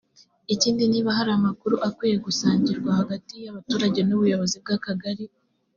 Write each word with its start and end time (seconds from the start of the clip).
ikindi 0.53 0.83
niba 0.91 1.09
hari 1.17 1.31
amakuru 1.37 1.75
akwiye 1.87 2.17
gusangirwa 2.25 2.89
hagati 2.99 3.33
y’abaturage 3.43 3.99
n‘ubuyobozi 4.03 4.55
bw’Akagari 4.63 5.25